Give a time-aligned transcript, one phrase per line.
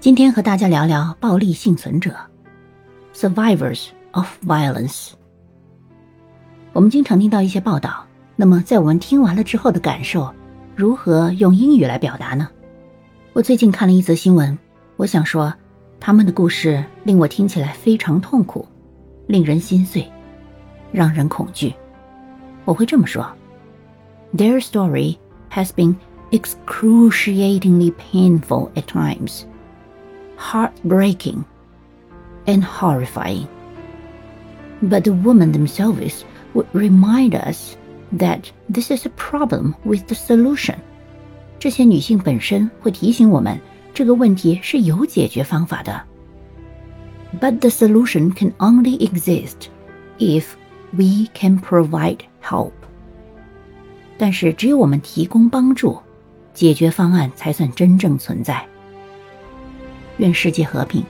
[0.00, 2.16] 今天和大家聊聊暴力幸存者
[3.12, 5.10] （survivors of violence）。
[6.72, 10.32] 我们经常听到一些报道，那么在我们听完了之后的感受，
[10.74, 12.48] 如何用英语来表达呢？
[13.34, 14.58] 我最近看了一则新闻，
[14.96, 15.52] 我想说，
[16.00, 18.66] 他们的故事令我听起来非常痛苦，
[19.26, 20.10] 令人心碎，
[20.92, 21.74] 让人恐惧。
[22.64, 23.30] 我会这么说
[24.34, 25.18] ：Their story
[25.52, 25.96] has been
[26.30, 29.42] excruciatingly painful at times
[30.39, 31.43] heartbreaking,
[32.45, 33.47] and horrifying.
[34.81, 37.75] But the women themselves would remind us
[38.17, 40.75] that this is a problem with the solution.
[41.57, 43.59] 这些女性本身会提醒我们，
[43.93, 46.03] 这个问题是有解决方法的。
[47.39, 49.69] But the solution can only exist
[50.19, 50.45] if
[50.91, 52.71] we can provide help.
[54.17, 55.97] 但是只有我们提供帮助，
[56.53, 58.65] 解决方案才算真正存在。
[60.20, 61.04] 愿世界和平。